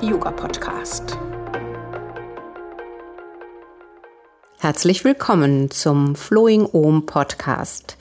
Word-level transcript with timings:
Yoga-Podcast. 0.00 1.18
Herzlich 4.58 5.04
willkommen 5.04 5.70
zum 5.70 6.16
Flowing 6.16 6.66
Om 6.66 7.06
Podcast, 7.06 7.96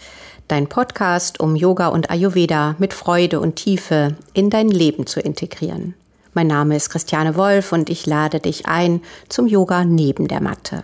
dein 0.48 0.68
Podcast, 0.68 1.40
um 1.40 1.56
Yoga 1.56 1.88
und 1.88 2.10
Ayurveda 2.10 2.76
mit 2.80 2.94
Freude 2.94 3.40
und 3.40 3.56
Tiefe 3.56 4.16
in 4.34 4.50
dein 4.50 4.70
Leben 4.70 5.06
zu 5.06 5.20
integrieren. 5.20 5.96
Mein 6.34 6.48
Name 6.48 6.76
ist 6.76 6.90
Christiane 6.90 7.36
Wolf 7.36 7.72
und 7.72 7.90
ich 7.90 8.06
lade 8.06 8.40
dich 8.40 8.68
ein 8.68 9.02
zum 9.28 9.48
Yoga 9.48 9.84
neben 9.84 10.28
der 10.28 10.42
Matte. 10.42 10.84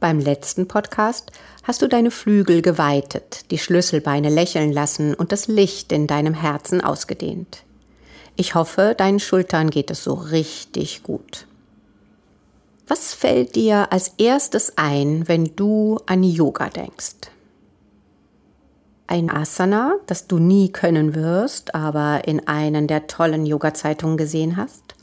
Beim 0.00 0.20
letzten 0.20 0.68
Podcast 0.68 1.32
hast 1.64 1.82
du 1.82 1.88
deine 1.88 2.10
Flügel 2.10 2.62
geweitet, 2.62 3.50
die 3.50 3.58
Schlüsselbeine 3.58 4.30
lächeln 4.30 4.72
lassen 4.72 5.14
und 5.14 5.32
das 5.32 5.48
Licht 5.48 5.92
in 5.92 6.06
deinem 6.06 6.34
Herzen 6.34 6.80
ausgedehnt. 6.80 7.64
Ich 8.40 8.54
hoffe, 8.54 8.94
deinen 8.96 9.18
Schultern 9.18 9.68
geht 9.68 9.90
es 9.90 10.04
so 10.04 10.14
richtig 10.14 11.02
gut. 11.02 11.48
Was 12.86 13.12
fällt 13.12 13.56
dir 13.56 13.90
als 13.90 14.12
erstes 14.16 14.74
ein, 14.76 15.26
wenn 15.26 15.56
du 15.56 15.98
an 16.06 16.22
Yoga 16.22 16.68
denkst? 16.68 17.32
Ein 19.08 19.28
Asana, 19.28 19.96
das 20.06 20.28
du 20.28 20.38
nie 20.38 20.70
können 20.70 21.16
wirst, 21.16 21.74
aber 21.74 22.28
in 22.28 22.46
einen 22.46 22.86
der 22.86 23.08
tollen 23.08 23.44
Yoga-Zeitungen 23.44 24.16
gesehen 24.16 24.56
hast? 24.56 24.94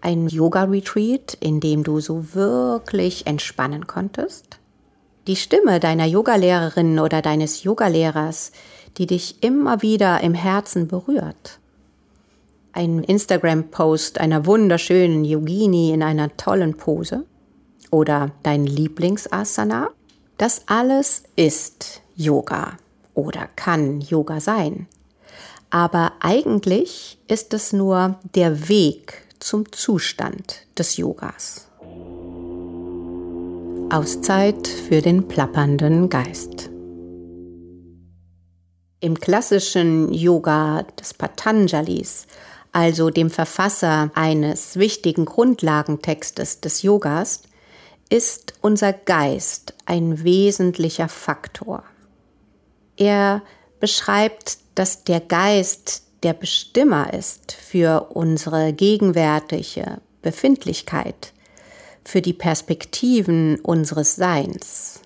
Ein 0.00 0.28
Yoga-Retreat, 0.28 1.34
in 1.40 1.60
dem 1.60 1.84
du 1.84 2.00
so 2.00 2.32
wirklich 2.34 3.26
entspannen 3.26 3.86
konntest? 3.86 4.58
Die 5.26 5.36
Stimme 5.36 5.78
deiner 5.78 6.06
Yogalehrerin 6.06 6.98
oder 6.98 7.20
deines 7.20 7.64
Yogalehrers, 7.64 8.50
die 8.96 9.06
dich 9.06 9.42
immer 9.42 9.82
wieder 9.82 10.22
im 10.22 10.32
Herzen 10.32 10.88
berührt. 10.88 11.58
Ein 12.74 13.02
Instagram-Post 13.02 14.18
einer 14.18 14.46
wunderschönen 14.46 15.26
Yogini 15.26 15.92
in 15.92 16.02
einer 16.02 16.34
tollen 16.38 16.76
Pose. 16.76 17.26
Oder 17.90 18.32
dein 18.42 18.64
Lieblingsasana. 18.64 19.90
Das 20.38 20.62
alles 20.66 21.24
ist 21.36 22.00
Yoga 22.16 22.78
oder 23.14 23.46
kann 23.56 24.00
Yoga 24.00 24.40
sein. 24.40 24.86
Aber 25.68 26.12
eigentlich 26.20 27.18
ist 27.28 27.52
es 27.52 27.74
nur 27.74 28.18
der 28.34 28.68
Weg 28.70 29.22
zum 29.38 29.70
Zustand 29.70 30.66
des 30.78 30.96
Yogas. 30.96 31.68
Auszeit 33.90 34.66
für 34.66 35.02
den 35.02 35.28
plappernden 35.28 36.08
Geist. 36.08 36.70
Im 39.00 39.18
klassischen 39.18 40.12
Yoga 40.14 40.84
des 40.98 41.12
Patanjalis, 41.12 42.26
also 42.72 43.10
dem 43.10 43.30
Verfasser 43.30 44.10
eines 44.14 44.76
wichtigen 44.76 45.26
Grundlagentextes 45.26 46.60
des 46.60 46.82
Yogas, 46.82 47.42
ist 48.08 48.54
unser 48.60 48.92
Geist 48.92 49.74
ein 49.86 50.24
wesentlicher 50.24 51.08
Faktor. 51.08 51.84
Er 52.96 53.42
beschreibt, 53.80 54.58
dass 54.74 55.04
der 55.04 55.20
Geist 55.20 56.02
der 56.22 56.34
Bestimmer 56.34 57.12
ist 57.14 57.52
für 57.52 58.08
unsere 58.10 58.72
gegenwärtige 58.72 60.00
Befindlichkeit, 60.20 61.32
für 62.04 62.22
die 62.22 62.32
Perspektiven 62.32 63.58
unseres 63.60 64.16
Seins. 64.16 65.00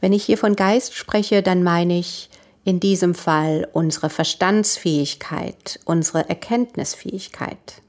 Wenn 0.00 0.12
ich 0.12 0.24
hier 0.24 0.38
von 0.38 0.54
Geist 0.54 0.94
spreche, 0.94 1.42
dann 1.42 1.62
meine 1.62 1.98
ich 1.98 2.28
in 2.68 2.80
diesem 2.80 3.14
Fall 3.14 3.66
unsere 3.72 4.10
Verstandsfähigkeit, 4.10 5.80
unsere 5.86 6.28
Erkenntnisfähigkeit. 6.28 7.80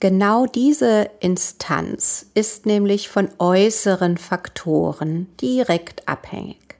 Genau 0.00 0.46
diese 0.46 1.10
Instanz 1.20 2.24
ist 2.32 2.64
nämlich 2.64 3.10
von 3.10 3.28
äußeren 3.38 4.16
Faktoren 4.16 5.26
direkt 5.38 6.08
abhängig. 6.08 6.76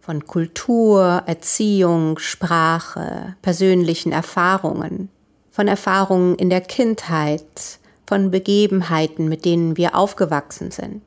Von 0.00 0.26
Kultur, 0.26 1.22
Erziehung, 1.26 2.18
Sprache, 2.18 3.36
persönlichen 3.40 4.10
Erfahrungen, 4.10 5.10
von 5.52 5.68
Erfahrungen 5.68 6.34
in 6.34 6.50
der 6.50 6.62
Kindheit, 6.62 7.78
von 8.08 8.32
Begebenheiten, 8.32 9.28
mit 9.28 9.44
denen 9.44 9.76
wir 9.76 9.94
aufgewachsen 9.94 10.72
sind. 10.72 11.02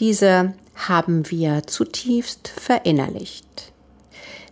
Diese 0.00 0.52
haben 0.74 1.30
wir 1.30 1.62
zutiefst 1.68 2.48
verinnerlicht. 2.48 3.72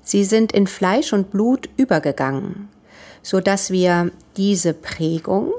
Sie 0.06 0.22
sind 0.22 0.52
in 0.52 0.68
Fleisch 0.68 1.12
und 1.12 1.32
Blut 1.32 1.68
übergegangen, 1.76 2.68
so 3.22 3.40
dass 3.40 3.72
wir 3.72 4.12
diese 4.36 4.72
Prägung, 4.72 5.52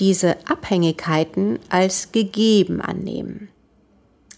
diese 0.00 0.36
Abhängigkeiten 0.48 1.58
als 1.68 2.12
gegeben 2.12 2.80
annehmen. 2.80 3.48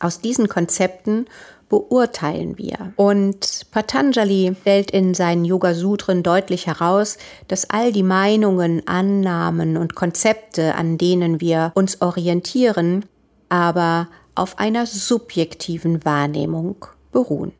Aus 0.01 0.21
diesen 0.21 0.49
Konzepten 0.49 1.27
beurteilen 1.69 2.59
wir. 2.59 2.93
Und 2.97 3.67
Patanjali 3.71 4.53
stellt 4.63 4.91
in 4.91 5.15
seinen 5.15 5.45
Yoga 5.45 5.75
Sutren 5.75 6.25
deutlich 6.25 6.67
heraus, 6.67 7.19
dass 7.47 7.71
all 7.71 7.93
die 7.93 8.03
Meinungen, 8.03 8.83
Annahmen 8.89 9.77
und 9.77 9.95
Konzepte, 9.95 10.75
an 10.75 10.99
denen 10.99 11.41
wir 11.41 11.71
uns 11.77 12.03
orientieren, 12.03 13.05
aber 13.49 14.09
auf 14.35 14.59
einer 14.59 14.87
subjektiven 14.87 16.05
Wahrnehmung 16.05 16.85
beruhen. 17.13 17.53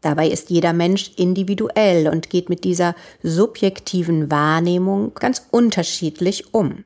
Dabei 0.00 0.28
ist 0.28 0.50
jeder 0.50 0.72
Mensch 0.72 1.12
individuell 1.16 2.08
und 2.08 2.30
geht 2.30 2.48
mit 2.48 2.64
dieser 2.64 2.94
subjektiven 3.22 4.30
Wahrnehmung 4.30 5.12
ganz 5.14 5.46
unterschiedlich 5.50 6.54
um. 6.54 6.84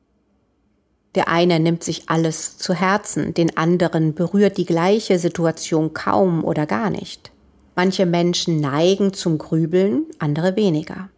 Der 1.15 1.27
eine 1.27 1.59
nimmt 1.59 1.83
sich 1.83 2.09
alles 2.09 2.57
zu 2.57 2.73
Herzen, 2.73 3.35
den 3.35 3.55
anderen 3.55 4.15
berührt 4.15 4.57
die 4.57 4.65
gleiche 4.65 5.19
Situation 5.19 5.93
kaum 5.93 6.43
oder 6.43 6.65
gar 6.65 6.89
nicht. 6.89 7.31
Manche 7.75 8.05
Menschen 8.05 8.59
neigen 8.59 9.13
zum 9.13 9.37
Grübeln, 9.37 10.05
andere 10.17 10.55
weniger. 10.55 11.09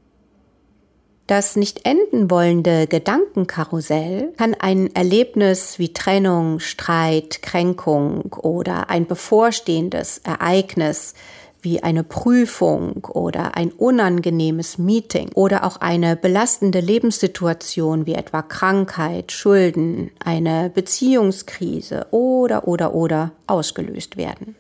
Das 1.28 1.56
nicht 1.56 1.88
enden 1.88 2.30
wollende 2.30 2.86
Gedankenkarussell 2.86 4.34
kann 4.38 4.54
ein 4.54 4.94
Erlebnis 4.94 5.80
wie 5.80 5.92
Trennung, 5.92 6.60
Streit, 6.60 7.42
Kränkung 7.42 8.34
oder 8.34 8.92
ein 8.92 9.08
bevorstehendes 9.08 10.20
Ereignis 10.20 11.16
wie 11.66 11.84
eine 11.84 12.04
Prüfung 12.04 13.04
oder 13.06 13.58
ein 13.58 13.72
unangenehmes 13.72 14.78
Meeting 14.78 15.30
oder 15.34 15.66
auch 15.66 15.78
eine 15.78 16.16
belastende 16.16 16.80
Lebenssituation 16.80 18.06
wie 18.06 18.14
etwa 18.14 18.44
Krankheit, 18.44 19.34
Schulden, 19.34 20.12
eine 20.24 20.70
Beziehungskrise 20.70 22.08
oder 22.12 22.68
oder 22.68 22.94
oder 22.94 23.32
ausgelöst 23.48 24.16
werden. 24.16 24.56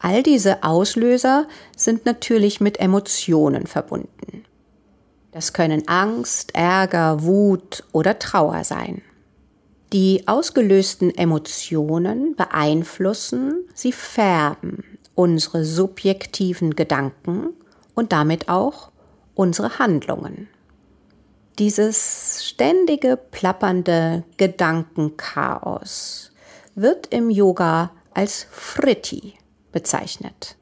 All 0.00 0.22
diese 0.22 0.64
Auslöser 0.64 1.46
sind 1.76 2.04
natürlich 2.06 2.60
mit 2.60 2.80
Emotionen 2.80 3.66
verbunden. 3.66 4.44
Das 5.32 5.52
können 5.52 5.86
Angst, 5.88 6.54
Ärger, 6.54 7.22
Wut 7.22 7.84
oder 7.92 8.18
Trauer 8.18 8.64
sein. 8.64 9.02
Die 9.92 10.26
ausgelösten 10.26 11.14
Emotionen 11.16 12.34
beeinflussen, 12.36 13.64
sie 13.74 13.92
färben, 13.92 14.93
unsere 15.14 15.64
subjektiven 15.64 16.74
Gedanken 16.74 17.54
und 17.94 18.12
damit 18.12 18.48
auch 18.48 18.90
unsere 19.34 19.78
Handlungen. 19.78 20.48
Dieses 21.58 22.44
ständige 22.44 23.16
plappernde 23.16 24.24
Gedankenchaos 24.36 26.32
wird 26.74 27.06
im 27.14 27.30
Yoga 27.30 27.92
als 28.12 28.46
Fritti 28.50 29.34
bezeichnet. 29.70 30.56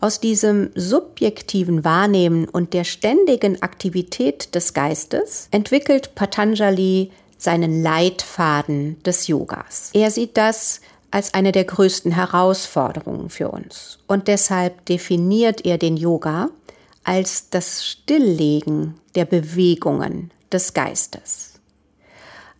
Aus 0.00 0.20
diesem 0.20 0.70
subjektiven 0.74 1.84
Wahrnehmen 1.84 2.48
und 2.48 2.72
der 2.74 2.84
ständigen 2.84 3.62
Aktivität 3.62 4.54
des 4.54 4.74
Geistes 4.74 5.48
entwickelt 5.50 6.14
Patanjali 6.14 7.10
seinen 7.38 7.82
Leitfaden 7.82 9.02
des 9.02 9.28
Yogas. 9.28 9.90
Er 9.92 10.10
sieht 10.10 10.36
das 10.36 10.80
als 11.14 11.32
eine 11.32 11.52
der 11.52 11.62
größten 11.62 12.10
Herausforderungen 12.10 13.30
für 13.30 13.48
uns. 13.48 14.00
Und 14.08 14.26
deshalb 14.26 14.84
definiert 14.86 15.64
er 15.64 15.78
den 15.78 15.96
Yoga 15.96 16.50
als 17.04 17.50
das 17.50 17.86
Stilllegen 17.86 18.94
der 19.14 19.24
Bewegungen 19.24 20.32
des 20.50 20.74
Geistes. 20.74 21.52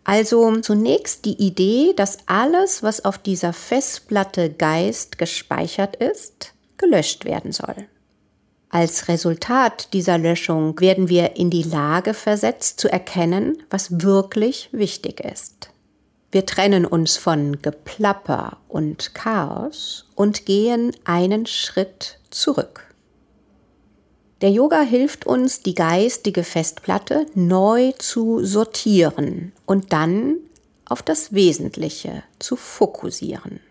Also 0.05 0.61
zunächst 0.61 1.25
die 1.25 1.33
Idee, 1.33 1.91
dass 1.97 2.19
alles, 2.27 2.81
was 2.81 3.03
auf 3.03 3.17
dieser 3.17 3.51
Festplatte 3.51 4.49
Geist 4.49 5.17
gespeichert 5.17 5.97
ist, 5.97 6.53
gelöscht 6.77 7.25
werden 7.25 7.51
soll. 7.51 7.75
Als 8.69 9.09
Resultat 9.09 9.91
dieser 9.91 10.17
Löschung 10.17 10.79
werden 10.79 11.09
wir 11.09 11.35
in 11.35 11.49
die 11.49 11.63
Lage 11.63 12.13
versetzt 12.13 12.79
zu 12.79 12.87
erkennen, 12.87 13.61
was 13.69 14.01
wirklich 14.01 14.69
wichtig 14.71 15.19
ist. 15.19 15.74
Wir 16.35 16.45
trennen 16.45 16.85
uns 16.85 17.15
von 17.15 17.61
Geplapper 17.61 18.57
und 18.67 19.15
Chaos 19.15 20.03
und 20.15 20.45
gehen 20.45 20.91
einen 21.05 21.45
Schritt 21.45 22.19
zurück. 22.29 22.93
Der 24.41 24.51
Yoga 24.51 24.81
hilft 24.81 25.25
uns, 25.25 25.61
die 25.61 25.75
geistige 25.75 26.43
Festplatte 26.43 27.25
neu 27.35 27.93
zu 27.99 28.43
sortieren 28.43 29.53
und 29.65 29.93
dann 29.93 30.35
auf 30.83 31.01
das 31.01 31.33
Wesentliche 31.33 32.23
zu 32.37 32.57
fokussieren. 32.57 33.61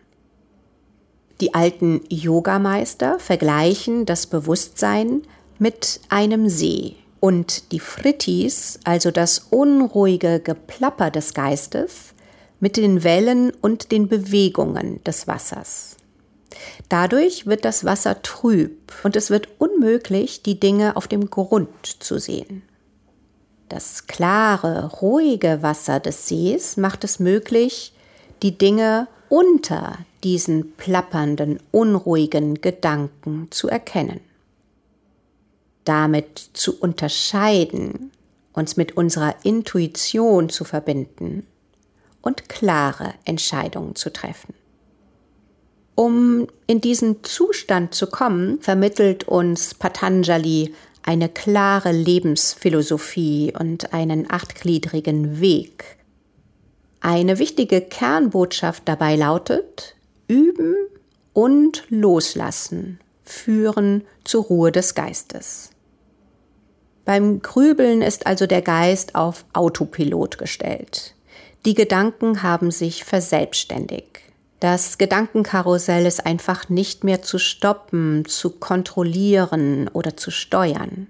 Die 1.43 1.53
alten 1.53 2.01
Yogameister 2.09 3.19
vergleichen 3.19 4.07
das 4.07 4.27
Bewusstsein 4.27 5.21
mit 5.59 6.01
einem 6.09 6.49
See 6.49 6.97
und 7.21 7.73
die 7.73 7.81
Frittis, 7.81 8.81
also 8.85 9.11
das 9.11 9.49
unruhige 9.51 10.41
Geplapper 10.41 11.11
des 11.11 11.35
Geistes, 11.35 12.14
mit 12.65 12.79
den 12.79 13.05
Wellen 13.05 13.53
und 13.61 13.93
den 13.93 14.09
Bewegungen 14.09 15.05
des 15.05 15.27
Wassers. 15.27 15.99
Dadurch 16.89 17.47
wird 17.47 17.67
das 17.67 17.85
Wasser 17.85 18.23
trüb 18.23 18.91
und 19.03 19.17
es 19.17 19.29
wird 19.29 19.49
unmöglich, 19.59 20.43
die 20.43 20.59
Dinge 20.59 20.97
auf 20.97 21.07
dem 21.07 21.29
Grund 21.29 21.69
zu 21.85 22.19
sehen. 22.19 22.63
Das 23.69 24.07
klare, 24.07 24.87
ruhige 25.03 25.59
Wasser 25.61 26.01
des 26.01 26.27
Sees 26.27 26.79
macht 26.79 27.05
es 27.05 27.19
möglich, 27.19 27.93
die 28.43 28.57
Dinge 28.57 29.09
unter 29.29 29.99
diesen 30.23 30.75
plappernden, 30.79 31.61
unruhigen 31.71 32.63
Gedanken 32.63 33.49
zu 33.51 33.69
erkennen. 33.69 34.21
Damit 35.85 36.39
zu 36.55 36.81
unterscheiden, 36.81 38.11
uns 38.55 38.79
mit 38.79 38.97
unserer 38.97 39.35
Intuition 39.43 40.49
zu 40.49 40.65
verbinden 40.65 41.47
und 42.25 42.49
klare 42.49 43.15
Entscheidungen 43.25 43.95
zu 43.95 44.13
treffen. 44.13 44.55
Um 45.95 46.49
in 46.67 46.81
diesen 46.81 47.23
Zustand 47.23 47.95
zu 47.95 48.09
kommen, 48.09 48.61
vermittelt 48.61 49.25
uns 49.29 49.75
Patanjali 49.75 50.75
eine 51.03 51.29
klare 51.29 51.93
Lebensphilosophie 51.93 53.53
und 53.59 53.93
einen 53.93 54.31
achtgliedrigen 54.31 55.41
Weg. 55.41 55.99
Eine 57.01 57.39
wichtige 57.39 57.83
Kernbotschaft 57.83 58.85
dabei 58.87 59.15
lautet, 59.15 59.95
üben 60.27 60.75
und 61.35 61.85
loslassen 61.91 62.99
führen 63.23 64.05
zur 64.25 64.45
Ruhe 64.45 64.73
des 64.73 64.95
Geistes. 64.95 65.71
Beim 67.05 67.43
Grübeln 67.43 68.01
ist 68.01 68.27
also 68.27 68.47
der 68.47 68.63
Geist 68.63 69.15
auf 69.15 69.45
Autopilot 69.53 70.39
gestellt. 70.39 71.14
Die 71.65 71.75
Gedanken 71.75 72.43
haben 72.43 72.71
sich 72.71 73.05
verselbstständigt. 73.05 74.21
Das 74.61 74.99
Gedankenkarussell 74.99 76.05
ist 76.05 76.27
einfach 76.27 76.69
nicht 76.69 77.05
mehr 77.05 77.23
zu 77.23 77.39
stoppen, 77.39 78.25
zu 78.27 78.51
kontrollieren 78.51 79.89
oder 79.89 80.17
zu 80.17 80.31
steuern. 80.31 81.07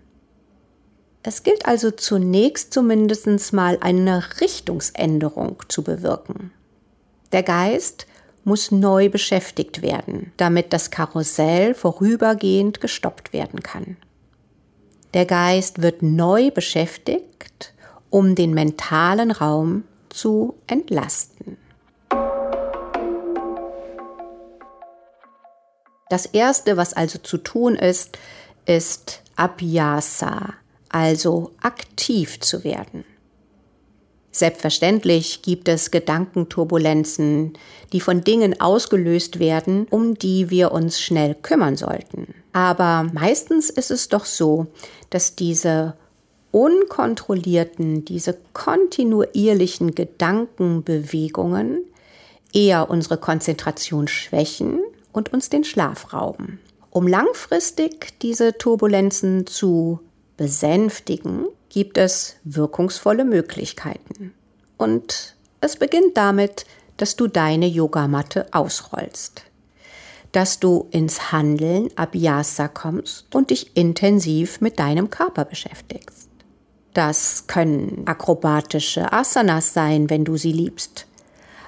Es 1.24 1.42
gilt 1.42 1.66
also 1.66 1.90
zunächst 1.90 2.72
zumindest 2.72 3.52
mal 3.52 3.78
eine 3.80 4.22
Richtungsänderung 4.40 5.62
zu 5.68 5.82
bewirken. 5.82 6.52
Der 7.32 7.42
Geist 7.42 8.06
muss 8.44 8.70
neu 8.70 9.08
beschäftigt 9.08 9.82
werden, 9.82 10.32
damit 10.36 10.72
das 10.72 10.90
Karussell 10.90 11.74
vorübergehend 11.74 12.80
gestoppt 12.80 13.32
werden 13.32 13.62
kann. 13.62 13.96
Der 15.14 15.24
Geist 15.24 15.82
wird 15.82 16.02
neu 16.02 16.50
beschäftigt, 16.50 17.72
um 18.10 18.34
den 18.34 18.52
mentalen 18.52 19.30
Raum 19.30 19.84
zu 20.14 20.54
entlasten. 20.66 21.56
Das 26.08 26.26
Erste, 26.26 26.76
was 26.76 26.92
also 26.92 27.18
zu 27.18 27.38
tun 27.38 27.74
ist, 27.74 28.16
ist 28.66 29.22
Abhyasa, 29.34 30.54
also 30.88 31.50
aktiv 31.60 32.38
zu 32.40 32.62
werden. 32.62 33.04
Selbstverständlich 34.30 35.42
gibt 35.42 35.68
es 35.68 35.90
Gedankenturbulenzen, 35.90 37.52
die 37.92 38.00
von 38.00 38.22
Dingen 38.22 38.60
ausgelöst 38.60 39.38
werden, 39.38 39.86
um 39.90 40.14
die 40.14 40.50
wir 40.50 40.72
uns 40.72 41.00
schnell 41.00 41.34
kümmern 41.34 41.76
sollten. 41.76 42.34
Aber 42.52 43.08
meistens 43.12 43.70
ist 43.70 43.90
es 43.90 44.08
doch 44.08 44.24
so, 44.24 44.66
dass 45.10 45.36
diese 45.36 45.94
unkontrollierten, 46.54 48.04
diese 48.04 48.38
kontinuierlichen 48.52 49.96
Gedankenbewegungen 49.96 51.84
eher 52.52 52.88
unsere 52.90 53.18
Konzentration 53.18 54.06
schwächen 54.06 54.78
und 55.12 55.32
uns 55.32 55.48
den 55.48 55.64
Schlaf 55.64 56.12
rauben. 56.12 56.60
Um 56.90 57.08
langfristig 57.08 58.20
diese 58.20 58.56
Turbulenzen 58.56 59.48
zu 59.48 59.98
besänftigen, 60.36 61.46
gibt 61.70 61.98
es 61.98 62.36
wirkungsvolle 62.44 63.24
Möglichkeiten. 63.24 64.32
Und 64.76 65.34
es 65.60 65.74
beginnt 65.76 66.16
damit, 66.16 66.66
dass 66.98 67.16
du 67.16 67.26
deine 67.26 67.66
Yogamatte 67.66 68.46
ausrollst, 68.52 69.42
dass 70.30 70.60
du 70.60 70.86
ins 70.92 71.32
Handeln 71.32 71.90
Abhyasa 71.96 72.68
kommst 72.68 73.26
und 73.34 73.50
dich 73.50 73.76
intensiv 73.76 74.60
mit 74.60 74.78
deinem 74.78 75.10
Körper 75.10 75.44
beschäftigst. 75.44 76.28
Das 76.94 77.46
können 77.46 78.02
akrobatische 78.06 79.12
Asanas 79.12 79.74
sein, 79.74 80.08
wenn 80.08 80.24
du 80.24 80.36
sie 80.36 80.52
liebst 80.52 81.06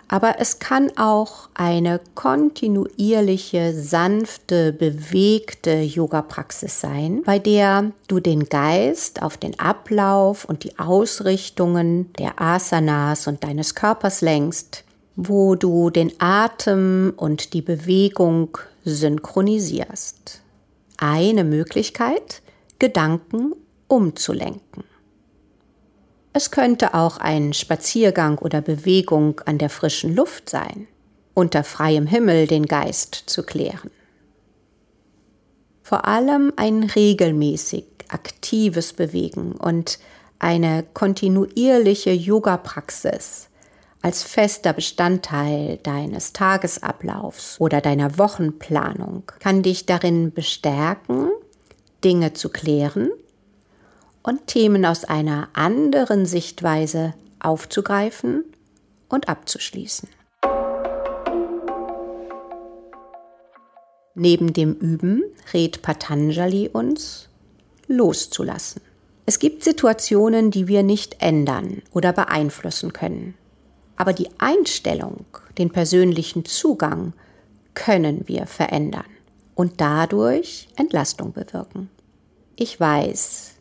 aber 0.08 0.37
es 0.38 0.58
kann 0.61 0.96
auch 0.96 1.49
eine 1.55 2.00
kontinuierliche, 2.14 3.75
sanfte, 3.75 4.73
bewegte 4.73 5.81
Yoga-Praxis 5.81 6.81
sein, 6.81 7.23
bei 7.25 7.38
der 7.40 7.90
du 8.06 8.20
den 8.20 8.44
Geist 8.44 9.23
auf 9.23 9.37
den 9.37 9.58
Ablauf 9.58 10.44
und 10.44 10.62
die 10.62 10.78
Ausrichtungen 10.78 12.12
der 12.14 12.40
Asanas 12.40 13.26
und 13.26 13.43
deines 13.43 13.75
Körpers 13.75 14.20
lenkst, 14.20 14.84
wo 15.17 15.56
du 15.56 15.90
den 15.90 16.12
Atem 16.20 17.12
und 17.17 17.52
die 17.52 17.62
Bewegung 17.62 18.59
synchronisierst. 18.85 20.40
Eine 20.99 21.42
Möglichkeit, 21.42 22.42
Gedanken 22.78 23.54
umzulenken. 23.88 24.85
Es 26.37 26.50
könnte 26.50 26.93
auch 26.93 27.16
ein 27.16 27.55
Spaziergang 27.55 28.37
oder 28.37 28.61
Bewegung 28.61 29.40
an 29.47 29.57
der 29.57 29.71
frischen 29.71 30.14
Luft 30.14 30.50
sein, 30.50 30.87
unter 31.33 31.64
freiem 31.64 32.07
Himmel 32.07 32.47
den 32.47 32.66
Geist 32.66 33.14
zu 33.25 33.43
klären. 33.43 33.90
Vor 35.83 36.07
allem 36.07 36.52
ein 36.57 36.83
regelmäßig 36.83 37.87
aktives 38.09 38.93
Bewegen 38.93 39.52
und 39.52 39.99
eine 40.38 40.85
kontinuierliche 40.93 42.11
Yoga-Praxis 42.11 43.49
als 44.02 44.23
fester 44.23 44.75
Bestandteil 44.75 45.78
deines 45.85 46.35
Tagesablaufs 46.35 47.59
oder 47.61 47.81
deiner 47.81 48.19
Wochenplanung 48.19 49.23
kann 49.38 49.62
dich 49.62 49.87
darin 49.87 50.35
bestärken, 50.35 51.31
Dinge 52.05 52.35
zu 52.35 52.50
klären 52.50 53.09
und 54.26 54.49
Themen 54.49 54.85
aus 54.85 55.04
einer 55.04 55.49
anderen 55.52 56.26
Sichtweise 56.26 57.14
aufzugreifen 57.38 58.45
und 59.09 59.28
abzuschließen. 59.28 60.09
Neben 64.16 64.52
dem 64.52 64.73
Üben 64.75 65.23
rät 65.52 65.83
Patanjali 65.83 66.68
uns, 66.68 67.28
loszulassen. 67.87 68.83
Es 69.26 69.38
gibt 69.38 69.62
Situationen, 69.62 70.50
die 70.50 70.66
wir 70.66 70.83
nicht 70.83 71.23
ändern 71.23 71.83
oder 71.92 72.12
beeinflussen 72.12 72.92
können. 72.92 73.35
Aber 73.97 74.12
die 74.12 74.28
Einstellung, 74.38 75.25
den 75.59 75.71
persönlichen 75.71 76.45
Zugang 76.45 77.12
können 77.75 78.26
wir 78.26 78.47
verändern 78.47 79.04
und 79.54 79.80
dadurch 79.80 80.68
Entlastung 80.76 81.33
bewirken. 81.33 81.90
Ich 82.56 82.80
weiß, 82.80 83.56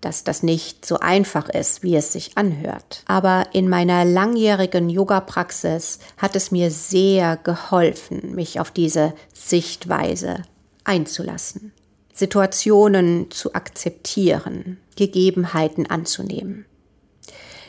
dass 0.00 0.24
das 0.24 0.42
nicht 0.42 0.86
so 0.86 0.98
einfach 0.98 1.48
ist, 1.48 1.82
wie 1.82 1.96
es 1.96 2.12
sich 2.12 2.36
anhört. 2.36 3.02
Aber 3.06 3.46
in 3.52 3.68
meiner 3.68 4.04
langjährigen 4.04 4.88
Yoga-Praxis 4.88 5.98
hat 6.16 6.36
es 6.36 6.50
mir 6.50 6.70
sehr 6.70 7.36
geholfen, 7.36 8.34
mich 8.34 8.60
auf 8.60 8.70
diese 8.70 9.14
Sichtweise 9.32 10.42
einzulassen, 10.84 11.72
Situationen 12.12 13.30
zu 13.30 13.54
akzeptieren, 13.54 14.78
Gegebenheiten 14.96 15.88
anzunehmen. 15.90 16.64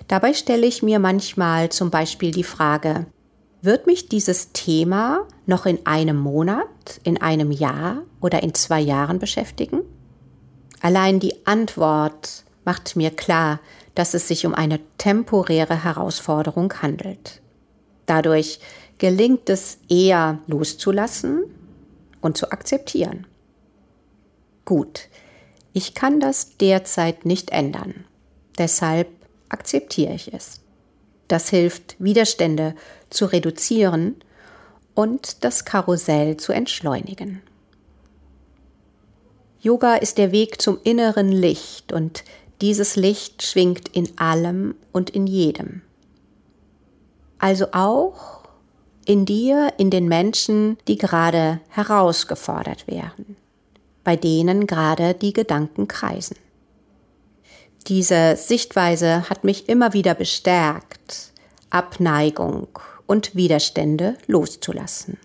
Dabei 0.08 0.34
stelle 0.34 0.66
ich 0.66 0.82
mir 0.82 1.00
manchmal 1.00 1.70
zum 1.70 1.92
Beispiel 1.92 2.32
die 2.32 2.44
Frage, 2.44 3.06
wird 3.62 3.88
mich 3.88 4.08
dieses 4.08 4.54
Thema 4.54 5.28
noch 5.46 5.66
in 5.66 5.86
einem 5.86 6.18
Monat, 6.18 6.68
in 7.04 7.22
einem 7.22 7.52
Jahr 7.52 8.04
oder 8.22 8.42
in 8.42 8.54
zwei 8.54 8.80
Jahren 8.80 9.20
beschäftigen? 9.20 9.82
Allein 10.82 11.20
die 11.20 11.46
Antwort 11.46 12.44
macht 12.66 12.96
mir 12.96 13.12
klar, 13.12 13.60
dass 13.96 14.14
es 14.14 14.28
sich 14.28 14.46
um 14.46 14.54
eine 14.54 14.80
temporäre 14.98 15.84
Herausforderung 15.84 16.74
handelt. 16.82 17.42
Dadurch 18.06 18.60
gelingt 18.98 19.50
es 19.50 19.80
eher 19.90 20.40
loszulassen 20.48 21.44
und 22.22 22.38
zu 22.38 22.52
akzeptieren. 22.52 23.28
Gut, 24.66 25.10
Ich 25.74 25.94
kann 25.94 26.20
das 26.20 26.58
derzeit 26.58 27.26
nicht 27.26 27.52
ändern. 27.52 28.06
Deshalb 28.58 29.08
akzeptiere 29.50 30.14
ich 30.14 30.34
es. 30.34 30.62
Das 31.28 31.50
hilft, 31.50 31.96
Widerstände 32.00 32.76
zu 33.10 33.26
reduzieren 33.26 34.16
und 34.96 35.44
das 35.44 35.66
Karussell 35.66 36.38
zu 36.38 36.52
entschleunigen. 36.52 37.42
Yoga 39.62 39.96
ist 39.96 40.18
der 40.18 40.32
Weg 40.32 40.62
zum 40.62 40.80
inneren 40.84 41.30
Licht 41.30 41.92
und 41.92 42.24
dieses 42.62 42.96
Licht 42.96 43.44
schwingt 43.44 43.90
in 43.90 44.18
allem 44.18 44.76
und 44.94 45.10
in 45.10 45.28
jedem. 45.28 45.82
Also 47.40 47.68
auch 47.74 48.40
in 49.06 49.26
dir, 49.26 49.74
in 49.78 49.90
den 49.90 50.08
Menschen, 50.08 50.78
die 50.88 50.98
gerade 50.98 51.60
herausgefordert 51.70 52.88
werden, 52.88 53.36
bei 54.04 54.16
denen 54.16 54.66
gerade 54.68 55.14
die 55.14 55.34
Gedanken 55.34 55.88
kreisen. 55.88 56.38
Diese 57.88 58.36
Sichtweise 58.38 59.30
hat 59.30 59.44
mich 59.44 59.68
immer 59.68 59.94
wieder 59.94 60.14
bestärkt, 60.14 61.32
Abneigung 61.70 62.68
und 63.08 63.36
Widerstände 63.36 64.18
loszulassen. 64.28 65.18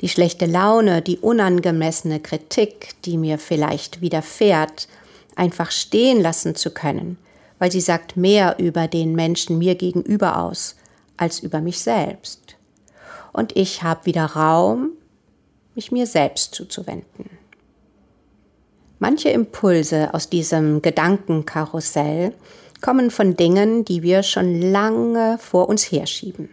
Die 0.00 0.08
schlechte 0.08 0.46
Laune, 0.46 1.02
die 1.02 1.18
unangemessene 1.18 2.20
Kritik, 2.20 2.90
die 3.04 3.18
mir 3.18 3.38
vielleicht 3.38 4.00
widerfährt, 4.00 4.88
einfach 5.36 5.70
stehen 5.70 6.20
lassen 6.20 6.54
zu 6.54 6.70
können, 6.70 7.18
weil 7.58 7.70
sie 7.70 7.80
sagt 7.80 8.16
mehr 8.16 8.56
über 8.58 8.88
den 8.88 9.14
Menschen 9.14 9.58
mir 9.58 9.74
gegenüber 9.74 10.38
aus 10.42 10.76
als 11.16 11.40
über 11.40 11.60
mich 11.60 11.80
selbst. 11.80 12.56
Und 13.32 13.56
ich 13.56 13.82
habe 13.82 14.06
wieder 14.06 14.26
Raum, 14.26 14.90
mich 15.74 15.92
mir 15.92 16.06
selbst 16.06 16.54
zuzuwenden. 16.54 17.30
Manche 18.98 19.30
Impulse 19.30 20.14
aus 20.14 20.28
diesem 20.28 20.82
Gedankenkarussell 20.82 22.34
kommen 22.80 23.10
von 23.10 23.36
Dingen, 23.36 23.84
die 23.84 24.02
wir 24.02 24.22
schon 24.22 24.60
lange 24.60 25.38
vor 25.38 25.68
uns 25.68 25.90
herschieben. 25.90 26.50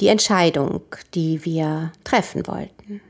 Die 0.00 0.08
Entscheidung, 0.08 0.80
die 1.12 1.44
wir 1.44 1.92
treffen 2.04 2.46
wollten. 2.46 3.02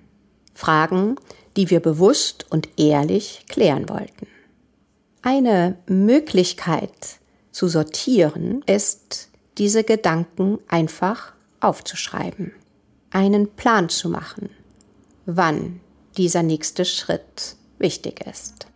Fragen, 0.55 1.15
die 1.57 1.71
wir 1.71 1.79
bewusst 1.79 2.47
und 2.51 2.69
ehrlich 2.79 3.45
klären 3.49 3.89
wollten. 3.89 4.27
Eine 5.23 5.79
Möglichkeit 5.87 7.21
zu 7.53 7.69
sortieren 7.69 8.63
ist, 8.67 9.29
diese 9.57 9.85
Gedanken 9.85 10.59
einfach 10.67 11.33
aufzuschreiben, 11.61 12.53
einen 13.11 13.55
Plan 13.55 13.89
zu 13.89 14.09
machen, 14.09 14.51
wann 15.27 15.81
dieser 16.17 16.43
nächste 16.43 16.85
Schritt 16.85 17.57
wichtig 17.79 18.27
ist. 18.27 18.67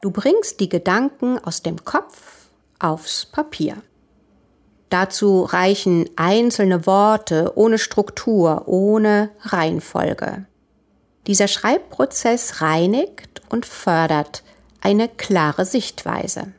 Du 0.00 0.10
bringst 0.10 0.60
die 0.60 0.68
Gedanken 0.68 1.38
aus 1.38 1.62
dem 1.62 1.84
Kopf 1.84 2.41
aufs 2.82 3.26
Papier. 3.26 3.76
Dazu 4.88 5.44
reichen 5.44 6.10
einzelne 6.16 6.84
Worte 6.84 7.52
ohne 7.54 7.78
Struktur, 7.78 8.64
ohne 8.66 9.30
Reihenfolge. 9.40 10.44
Dieser 11.26 11.48
Schreibprozess 11.48 12.60
reinigt 12.60 13.40
und 13.48 13.64
fördert 13.64 14.42
eine 14.80 15.08
klare 15.08 15.64
Sichtweise. 15.64 16.52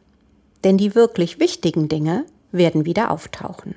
Denn 0.64 0.78
die 0.78 0.96
wirklich 0.96 1.40
wichtigen 1.40 1.90
Dinge 1.90 2.26
werden 2.52 2.86
wieder 2.86 3.12
auftauchen. 3.12 3.76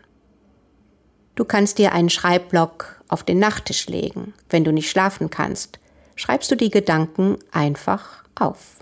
Du 1.35 1.45
kannst 1.45 1.79
dir 1.79 1.93
einen 1.93 2.09
Schreibblock 2.09 3.03
auf 3.09 3.25
den 3.25 3.39
Nachttisch 3.39 3.89
legen. 3.89 4.33
Wenn 4.49 4.65
du 4.65 4.73
nicht 4.73 4.89
schlafen 4.89 5.29
kannst, 5.29 5.79
schreibst 6.15 6.51
du 6.51 6.57
die 6.57 6.71
Gedanken 6.71 7.39
einfach 7.53 8.25
auf. 8.35 8.77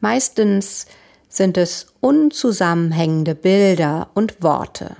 Meistens 0.00 0.86
sind 1.32 1.56
es 1.56 1.86
unzusammenhängende 2.00 3.34
Bilder 3.34 4.10
und 4.12 4.42
Worte. 4.42 4.94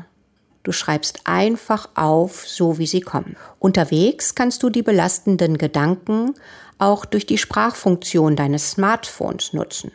Du 0.63 0.73
schreibst 0.73 1.21
einfach 1.25 1.91
auf, 1.95 2.49
so 2.49 2.79
wie 2.79 2.87
sie 2.87 3.03
kommen. 3.03 3.37
Unterwegs 3.59 4.35
kannst 4.35 4.63
du 4.63 4.71
die 4.71 4.83
belastenden 4.83 5.59
Gedanken 5.59 6.35
auch 6.79 7.05
durch 7.05 7.27
die 7.27 7.37
Sprachfunktion 7.37 8.35
deines 8.35 8.73
Smartphones 8.73 9.53
nutzen. 9.53 9.93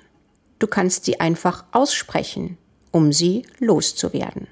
Du 0.59 0.67
kannst 0.67 1.05
sie 1.05 1.19
einfach 1.19 1.65
aussprechen, 1.71 2.57
um 2.91 3.11
sie 3.11 3.45
loszuwerden. 3.59 4.47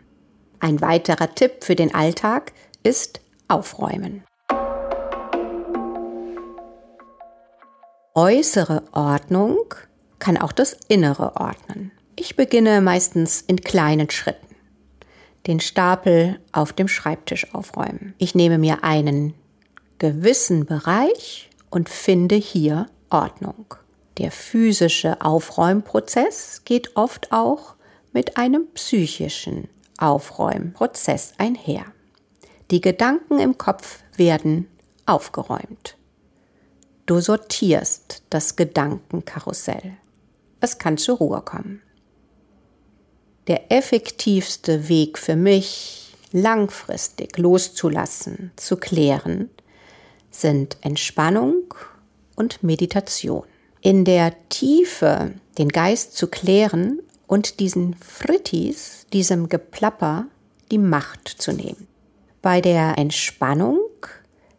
Ein 0.60 0.82
weiterer 0.82 1.36
Tipp 1.36 1.63
für 1.63 1.75
den 1.75 1.94
Alltag 1.94 2.54
ist 2.82 3.22
Aufräumen. 3.48 4.24
Äußere 8.15 8.84
Ordnung 8.94 9.75
kann 10.19 10.38
auch 10.38 10.51
das 10.51 10.77
Innere 10.88 11.36
ordnen. 11.36 11.91
Ich 12.15 12.36
beginne 12.36 12.81
meistens 12.81 13.41
in 13.41 13.62
kleinen 13.62 14.10
Schritten. 14.10 14.55
Den 15.48 15.60
Stapel 15.60 16.39
auf 16.51 16.74
dem 16.74 16.88
Schreibtisch 16.88 17.53
aufräumen. 17.53 18.13
Ich 18.17 18.36
nehme 18.36 18.57
mir 18.57 18.84
einen 18.84 19.34
gewissen 20.00 20.65
Bereich 20.65 21.50
und 21.69 21.89
finde 21.89 22.36
hier 22.36 22.88
Ordnung. 23.10 23.75
Der 24.17 24.31
physische 24.31 25.22
Aufräumprozess 25.22 26.62
geht 26.63 26.95
oft 26.95 27.31
auch 27.31 27.75
mit 28.13 28.38
einem 28.38 28.67
psychischen 28.74 29.67
Aufräumprozess 29.98 31.34
einher. 31.38 31.86
Die 32.72 32.81
Gedanken 32.81 33.39
im 33.39 33.57
Kopf 33.57 34.00
werden 34.15 34.67
aufgeräumt. 35.05 35.98
Du 37.05 37.19
sortierst 37.19 38.24
das 38.29 38.55
Gedankenkarussell. 38.55 39.98
Es 40.65 40.79
kann 40.79 40.98
zur 40.98 41.17
Ruhe 41.17 41.41
kommen. 41.41 41.84
Der 43.45 43.72
effektivste 43.72 44.89
Weg 44.89 45.19
für 45.19 45.36
mich, 45.36 46.15
langfristig 46.31 47.38
loszulassen, 47.38 48.51
zu 48.55 48.75
klären, 48.75 49.51
sind 50.31 50.77
Entspannung 50.81 51.75
und 52.36 52.63
Meditation. 52.63 53.45
In 53.81 54.05
der 54.05 54.34
Tiefe 54.50 55.36
den 55.60 55.69
Geist 55.69 56.17
zu 56.17 56.29
klären 56.29 57.00
und 57.27 57.60
diesen 57.60 57.95
Frittis, 57.98 59.05
diesem 59.13 59.50
Geplapper, 59.50 60.25
die 60.72 60.79
Macht 60.79 61.27
zu 61.27 61.51
nehmen. 61.51 61.88
Bei 62.41 62.60
der 62.60 62.98
Entspannung 62.98 63.81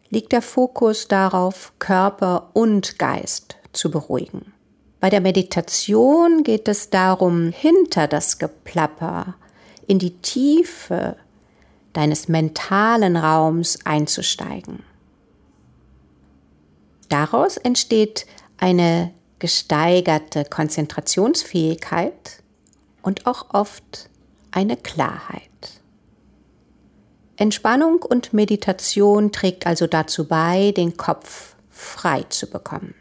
liegt 0.09 0.31
der 0.31 0.41
Fokus 0.41 1.09
darauf, 1.09 1.73
Körper 1.79 2.51
und 2.53 2.97
Geist 2.97 3.57
zu 3.73 3.91
beruhigen. 3.91 4.53
Bei 4.99 5.09
der 5.09 5.21
Meditation 5.21 6.43
geht 6.43 6.67
es 6.67 6.89
darum, 6.89 7.51
hinter 7.51 8.07
das 8.07 8.39
Geplapper 8.39 9.35
in 9.85 9.99
die 9.99 10.17
Tiefe 10.17 11.15
deines 11.93 12.27
mentalen 12.27 13.15
Raums 13.15 13.79
einzusteigen. 13.85 14.83
Daraus 17.09 17.57
entsteht 17.57 18.25
eine 18.57 19.13
gesteigerte 19.39 20.45
Konzentrationsfähigkeit 20.45 22.43
und 23.01 23.27
auch 23.27 23.53
oft 23.53 24.09
eine 24.51 24.77
Klarheit. 24.77 25.41
Entspannung 27.35 28.01
und 28.01 28.33
Meditation 28.33 29.31
trägt 29.31 29.67
also 29.67 29.85
dazu 29.85 30.27
bei, 30.27 30.73
den 30.75 30.97
Kopf 30.97 31.55
frei 31.69 32.23
zu 32.29 32.47
bekommen. 32.49 32.95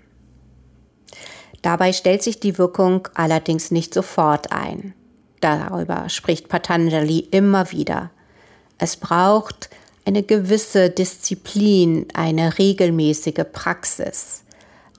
Dabei 1.67 1.93
stellt 1.93 2.23
sich 2.23 2.39
die 2.39 2.59
Wirkung 2.59 3.09
allerdings 3.15 3.73
nicht 3.73 3.93
sofort 3.93 4.53
ein. 4.53 4.95
Darüber 5.41 6.09
spricht 6.09 6.49
Patanjali 6.49 7.19
immer 7.33 7.73
wieder. 7.73 8.13
Es 8.79 8.97
braucht 8.97 9.69
eine 10.05 10.23
gewisse 10.23 10.91
Disziplin, 10.91 12.07
eine 12.15 12.57
regelmäßige 12.57 13.45
Praxis, 13.53 14.45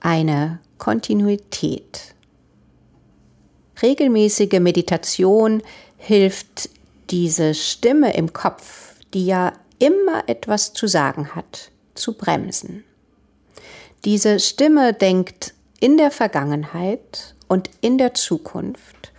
eine 0.02 0.60
Kontinuität. 0.78 2.14
Regelmäßige 3.82 4.60
Meditation 4.60 5.64
hilft 5.96 6.70
diese 7.10 7.54
Stimme 7.54 8.14
im 8.14 8.34
Kopf, 8.34 8.96
die 9.14 9.26
ja 9.26 9.54
immer 9.80 10.28
etwas 10.28 10.74
zu 10.74 10.88
sagen 10.88 11.34
hat, 11.34 11.72
zu 11.96 12.18
bremsen. 12.18 12.84
Diese 14.04 14.42
Stimme 14.42 14.92
denkt 14.92 15.54
in 15.80 15.98
der 15.98 16.12
Vergangenheit 16.12 17.36
und 17.48 17.70
in 17.82 17.98
der 17.98 18.14
Zukunft 18.14 19.14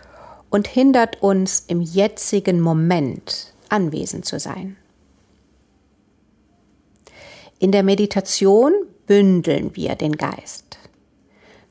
und 0.51 0.67
hindert 0.67 1.23
uns 1.23 1.65
im 1.67 1.81
jetzigen 1.81 2.61
Moment 2.61 3.53
anwesend 3.69 4.25
zu 4.25 4.39
sein. 4.41 4.77
In 7.59 7.73
der 7.73 7.83
Meditation 7.83 8.73
bündeln 9.07 9.75
wir 9.75 9.95
den 9.95 10.17
Geist. 10.17 10.79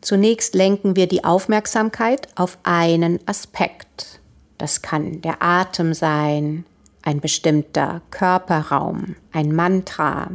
Zunächst 0.01 0.53
lenken 0.53 0.95
wir 0.95 1.07
die 1.07 1.23
Aufmerksamkeit 1.23 2.27
auf 2.35 2.57
einen 2.63 3.19
Aspekt. 3.27 4.19
Das 4.57 4.81
kann 4.81 5.21
der 5.21 5.41
Atem 5.41 5.93
sein, 5.93 6.65
ein 7.01 7.19
bestimmter 7.21 8.01
Körperraum, 8.11 9.15
ein 9.31 9.53
Mantra 9.53 10.31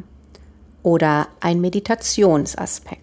oder 0.83 1.29
ein 1.41 1.61
Meditationsaspekt. 1.61 3.02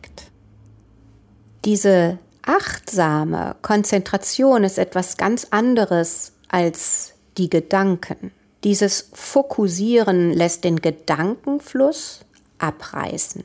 Diese 1.65 2.19
achtsame 2.41 3.55
Konzentration 3.61 4.63
ist 4.63 4.77
etwas 4.77 5.17
ganz 5.17 5.47
anderes 5.51 6.33
als 6.47 7.13
die 7.37 7.49
Gedanken. 7.49 8.31
Dieses 8.63 9.09
Fokussieren 9.13 10.31
lässt 10.31 10.63
den 10.63 10.81
Gedankenfluss 10.81 12.21
abreißen. 12.59 13.43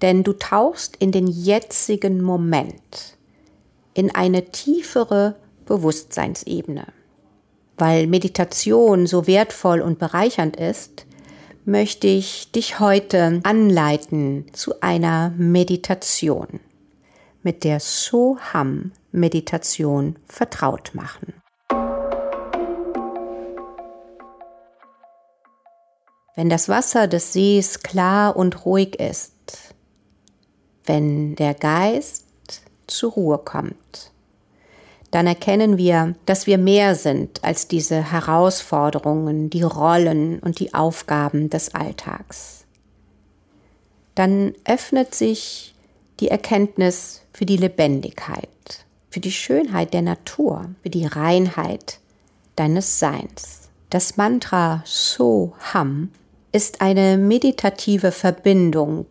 Denn 0.00 0.24
du 0.24 0.32
tauchst 0.32 0.96
in 0.96 1.12
den 1.12 1.26
jetzigen 1.26 2.22
Moment, 2.22 3.16
in 3.94 4.14
eine 4.14 4.46
tiefere 4.50 5.36
Bewusstseinsebene. 5.66 6.86
Weil 7.78 8.06
Meditation 8.06 9.06
so 9.06 9.26
wertvoll 9.26 9.80
und 9.80 9.98
bereichernd 9.98 10.56
ist, 10.56 11.06
möchte 11.64 12.08
ich 12.08 12.50
dich 12.52 12.80
heute 12.80 13.40
anleiten 13.44 14.46
zu 14.52 14.80
einer 14.80 15.32
Meditation, 15.36 16.60
mit 17.42 17.64
der 17.64 17.80
Soham-Meditation 17.80 20.16
vertraut 20.26 20.92
machen. 20.94 21.34
Wenn 26.34 26.48
das 26.48 26.68
Wasser 26.68 27.08
des 27.08 27.34
Sees 27.34 27.82
klar 27.82 28.36
und 28.36 28.64
ruhig 28.64 28.98
ist, 28.98 29.74
wenn 30.84 31.36
der 31.36 31.54
Geist 31.54 32.26
zur 32.86 33.12
Ruhe 33.12 33.38
kommt, 33.38 34.12
dann 35.10 35.26
erkennen 35.26 35.76
wir, 35.76 36.14
dass 36.24 36.46
wir 36.46 36.56
mehr 36.56 36.94
sind 36.94 37.44
als 37.44 37.68
diese 37.68 38.12
Herausforderungen, 38.12 39.50
die 39.50 39.62
Rollen 39.62 40.38
und 40.38 40.58
die 40.58 40.72
Aufgaben 40.72 41.50
des 41.50 41.74
Alltags. 41.74 42.64
Dann 44.14 44.54
öffnet 44.64 45.14
sich 45.14 45.74
die 46.18 46.28
Erkenntnis 46.28 47.22
für 47.42 47.46
die 47.46 47.56
Lebendigkeit, 47.56 48.84
für 49.10 49.18
die 49.18 49.32
Schönheit 49.32 49.94
der 49.94 50.02
Natur, 50.02 50.70
für 50.80 50.90
die 50.90 51.06
Reinheit 51.06 51.98
deines 52.54 53.00
Seins. 53.00 53.68
Das 53.90 54.16
Mantra 54.16 54.84
So 54.86 55.52
Ham 55.74 56.12
ist 56.52 56.80
eine 56.80 57.18
meditative 57.18 58.12
Verbindung 58.12 59.06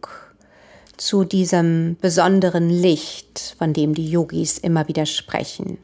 zu 0.96 1.26
diesem 1.26 1.98
besonderen 2.00 2.70
Licht, 2.70 3.58
von 3.58 3.74
dem 3.74 3.96
die 3.96 4.10
Yogis 4.10 4.58
immer 4.60 4.88
wieder 4.88 5.06
sprechen, 5.06 5.78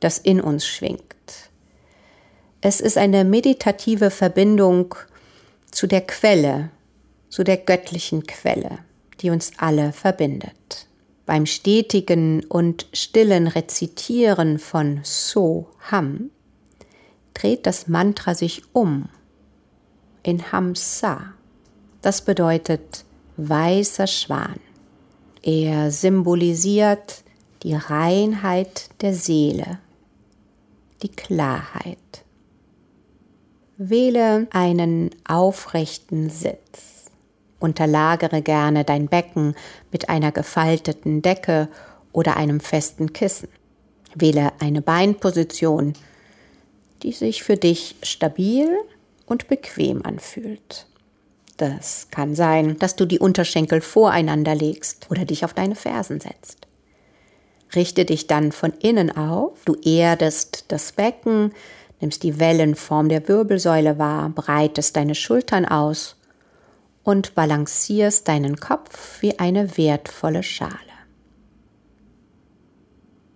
das 0.00 0.16
in 0.16 0.40
uns 0.40 0.66
schwingt. 0.66 1.02
Es 2.62 2.80
ist 2.80 2.96
eine 2.96 3.26
meditative 3.26 4.10
Verbindung 4.10 4.94
zu 5.70 5.86
der 5.86 6.00
Quelle, 6.00 6.70
zu 7.28 7.44
der 7.44 7.58
göttlichen 7.58 8.26
Quelle, 8.26 8.78
die 9.20 9.28
uns 9.28 9.52
alle 9.58 9.92
verbindet. 9.92 10.86
Beim 11.30 11.46
stetigen 11.46 12.44
und 12.46 12.88
stillen 12.92 13.46
Rezitieren 13.46 14.58
von 14.58 14.98
So 15.04 15.68
Ham 15.88 16.32
dreht 17.34 17.66
das 17.66 17.86
Mantra 17.86 18.34
sich 18.34 18.64
um 18.72 19.08
in 20.24 20.50
Hamsa. 20.50 21.34
Das 22.02 22.22
bedeutet 22.22 23.04
weißer 23.36 24.08
Schwan. 24.08 24.58
Er 25.40 25.92
symbolisiert 25.92 27.22
die 27.62 27.76
Reinheit 27.76 28.90
der 29.00 29.14
Seele, 29.14 29.78
die 31.04 31.10
Klarheit. 31.10 32.24
Wähle 33.76 34.48
einen 34.50 35.10
aufrechten 35.28 36.28
Sitz. 36.28 36.99
Unterlagere 37.60 38.42
gerne 38.42 38.84
dein 38.84 39.06
Becken 39.06 39.54
mit 39.92 40.08
einer 40.08 40.32
gefalteten 40.32 41.22
Decke 41.22 41.68
oder 42.12 42.36
einem 42.36 42.58
festen 42.58 43.12
Kissen. 43.12 43.48
Wähle 44.14 44.52
eine 44.58 44.82
Beinposition, 44.82 45.92
die 47.02 47.12
sich 47.12 47.42
für 47.44 47.56
dich 47.56 47.94
stabil 48.02 48.68
und 49.26 49.46
bequem 49.46 50.04
anfühlt. 50.04 50.86
Das 51.56 52.08
kann 52.10 52.34
sein, 52.34 52.78
dass 52.78 52.96
du 52.96 53.04
die 53.04 53.18
Unterschenkel 53.18 53.80
voreinander 53.82 54.54
legst 54.54 55.06
oder 55.10 55.24
dich 55.24 55.44
auf 55.44 55.54
deine 55.54 55.76
Fersen 55.76 56.18
setzt. 56.20 56.66
Richte 57.74 58.04
dich 58.04 58.26
dann 58.26 58.50
von 58.50 58.72
innen 58.80 59.16
auf, 59.16 59.52
du 59.64 59.76
erdest 59.84 60.64
das 60.68 60.92
Becken, 60.92 61.52
nimmst 62.00 62.22
die 62.22 62.40
Wellenform 62.40 63.08
der 63.08 63.28
Wirbelsäule 63.28 63.98
wahr, 63.98 64.30
breitest 64.30 64.96
deine 64.96 65.14
Schultern 65.14 65.66
aus 65.66 66.16
und 67.02 67.34
balancierst 67.34 68.28
deinen 68.28 68.56
Kopf 68.56 69.22
wie 69.22 69.38
eine 69.38 69.76
wertvolle 69.76 70.42
Schale. 70.42 70.74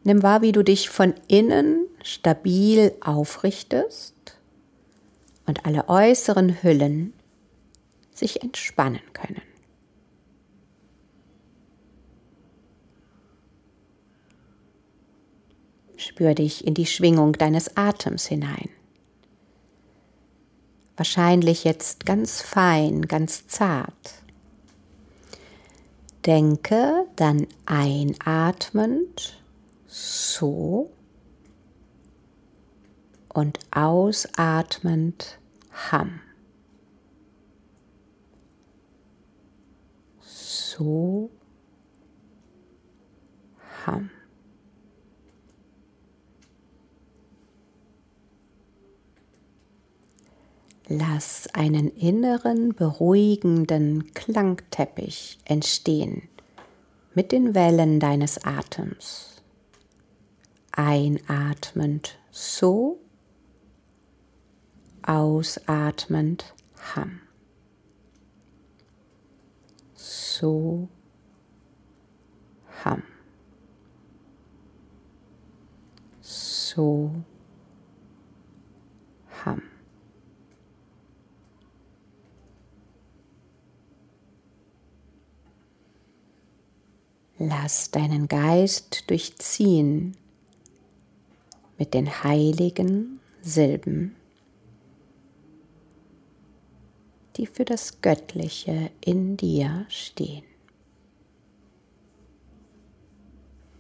Nimm 0.05 0.22
wahr, 0.22 0.42
wie 0.42 0.53
du 0.53 0.62
dich 0.62 0.90
von 0.90 1.14
innen 1.29 1.87
stabil 2.03 2.92
aufrichtest 3.00 4.14
und 5.46 5.64
alle 5.64 5.88
äußeren 5.88 6.62
Hüllen 6.62 7.14
sich 8.12 8.42
entspannen 8.42 9.00
können. 9.12 9.42
Spür 15.96 16.35
dich 16.35 16.66
in 16.66 16.74
die 16.74 16.87
Schwingung 16.87 17.33
deines 17.33 17.79
Atems 17.79 18.27
hinein. 18.27 18.68
Wahrscheinlich 20.96 21.64
jetzt 21.64 22.07
ganz 22.07 22.40
fein, 22.40 23.02
ganz 23.02 23.46
zart. 23.48 24.22
Denke 26.24 27.07
dann 27.16 27.46
einatmend 27.66 29.42
so 29.87 30.90
und 33.28 33.59
ausatmend 33.72 35.38
Ham. 35.90 36.20
So 40.20 41.30
Ham. 43.85 44.11
Lass 50.96 51.48
einen 51.54 51.88
inneren 51.88 52.72
beruhigenden 52.72 54.14
Klangteppich 54.14 55.40
entstehen 55.44 56.28
mit 57.14 57.33
den 57.33 57.52
Wellen 57.57 57.98
deines 57.98 58.44
Atems. 58.44 59.42
Einatmend 60.70 62.16
so 62.30 63.00
ausatmend 65.02 66.54
Ham. 66.94 67.22
So 69.94 70.88
Ham. 72.85 73.02
So 76.20 77.11
Lass 87.48 87.90
deinen 87.90 88.28
Geist 88.28 89.11
durchziehen 89.11 90.16
mit 91.78 91.94
den 91.94 92.22
heiligen 92.22 93.20
Silben 93.42 94.16
die 97.37 97.46
für 97.46 97.64
das 97.64 98.00
Göttliche 98.00 98.90
in 99.00 99.37
dir 99.37 99.87
stehen. 99.88 100.44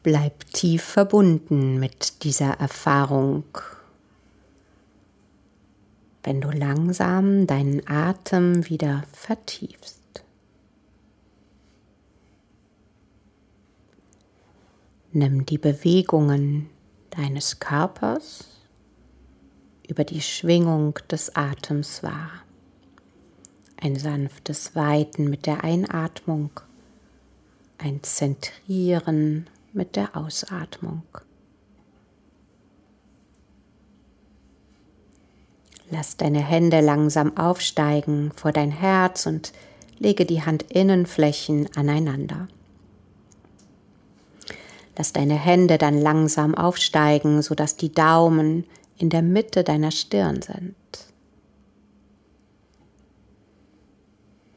Bleib 0.02 0.44
tief 0.52 0.82
verbunden 0.82 1.78
mit 1.78 2.24
dieser 2.24 2.60
Erfahrung, 2.60 3.44
wenn 6.22 6.40
du 6.40 6.50
langsam 6.50 7.46
deinen 7.46 7.86
Atem 7.88 8.68
wieder 8.68 9.04
vertiefst. 9.12 10.03
Nimm 15.16 15.46
die 15.46 15.58
Bewegungen 15.58 16.68
deines 17.10 17.60
Körpers 17.60 18.48
über 19.88 20.02
die 20.02 20.20
Schwingung 20.20 20.98
des 21.08 21.36
Atems 21.36 22.02
wahr 22.02 22.30
ein 23.80 23.94
sanftes 23.96 24.74
Weiten 24.74 25.30
mit 25.30 25.46
der 25.46 25.62
Einatmung, 25.62 26.50
ein 27.78 28.02
Zentrieren 28.02 29.46
mit 29.72 29.94
der 29.94 30.16
Ausatmung. 30.16 31.02
Lass 35.90 36.16
deine 36.16 36.40
Hände 36.40 36.80
langsam 36.80 37.36
aufsteigen 37.36 38.32
vor 38.34 38.50
dein 38.50 38.72
Herz 38.72 39.26
und 39.26 39.52
lege 40.00 40.26
die 40.26 40.42
Handinnenflächen 40.42 41.68
aneinander. 41.76 42.48
Lass 44.96 45.12
deine 45.12 45.34
Hände 45.34 45.78
dann 45.78 46.00
langsam 46.00 46.54
aufsteigen, 46.54 47.42
sodass 47.42 47.76
die 47.76 47.92
Daumen 47.92 48.64
in 48.96 49.10
der 49.10 49.22
Mitte 49.22 49.64
deiner 49.64 49.90
Stirn 49.90 50.40
sind. 50.40 50.74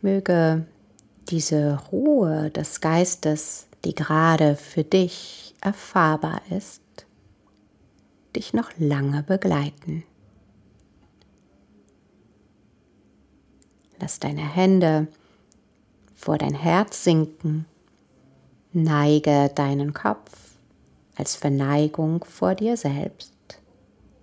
Möge 0.02 0.65
diese 1.30 1.80
Ruhe 1.91 2.52
des 2.52 2.82
Geistes, 2.82 3.67
die 3.84 3.95
gerade 3.95 4.56
für 4.56 4.84
dich 4.84 5.56
erfahrbar 5.62 6.41
ist, 6.50 6.82
dich 8.36 8.54
noch 8.54 8.69
lange 8.78 9.23
begleiten. 9.23 10.04
Lass 14.00 14.19
deine 14.19 14.47
Hände 14.47 15.08
vor 16.15 16.38
dein 16.38 16.54
Herz 16.54 17.04
sinken. 17.04 17.65
Neige 18.84 19.50
deinen 19.56 19.96
Kopf 19.96 20.52
als 21.16 21.36
Verneigung 21.36 22.24
vor 22.24 22.54
dir 22.54 22.78
selbst. 22.78 23.34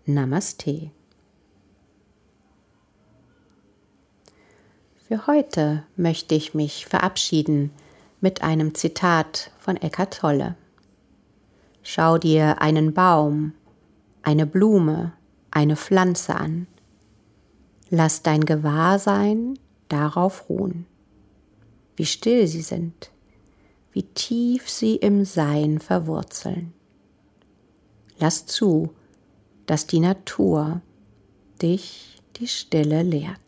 Namaste. 0.07 0.93
Für 5.09 5.27
heute 5.27 5.83
möchte 5.97 6.37
ich 6.37 6.55
mich 6.55 6.87
verabschieden 6.87 7.73
mit 8.21 8.43
einem 8.43 8.77
Zitat 8.77 9.51
von 9.59 9.77
Eckhart 9.77 10.19
Tolle. 10.19 10.55
Schau 11.83 12.19
dir 12.19 12.63
einen 12.63 12.95
Baum, 12.95 13.55
eine 14.23 14.47
Blume, 14.47 15.15
eine 15.51 15.75
Pflanze 15.75 16.37
an. 16.37 16.69
Lass 17.91 18.23
dein 18.23 18.45
Gewahrsein 18.45 19.59
darauf 19.89 20.49
ruhen, 20.49 20.87
wie 21.97 22.07
still 22.07 22.47
sie 22.47 22.63
sind, 22.63 23.11
wie 23.95 24.03
tief 24.03 24.69
sie 24.69 24.97
im 24.97 25.25
Sein 25.25 25.79
verwurzeln. 25.79 26.73
Lass 28.19 28.45
zu, 28.45 28.91
dass 29.67 29.87
die 29.87 30.01
Natur 30.01 30.83
dich 31.63 32.21
die 32.37 32.49
Stille 32.49 33.03
lehrt. 33.03 33.39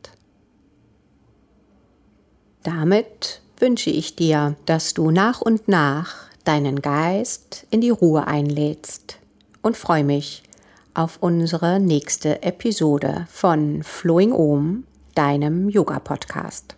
Damit 2.63 3.43
wünsche 3.59 3.91
ich 3.91 4.17
dir, 4.17 4.57
dass 4.67 4.95
du 4.95 5.11
nach 5.11 5.41
und 5.41 5.67
nach 5.69 6.15
deinen 6.45 6.81
Geist 6.81 7.67
in 7.71 7.81
die 7.81 7.91
Ruhe 7.91 8.27
einlädst 8.29 9.19
und 9.63 9.77
freue 9.77 10.05
mich 10.05 10.45
auf 10.95 11.19
unsere 11.21 11.81
nächste 11.81 12.43
Episode 12.43 13.27
von 13.31 13.83
Flowing 13.83 14.33
Om, 14.33 14.85
deinem 15.15 15.69
Yoga-Podcast. 15.69 16.76